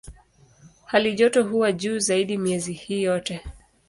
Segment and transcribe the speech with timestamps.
[0.85, 3.41] Halijoto huwa juu zaidi miezi hii yote.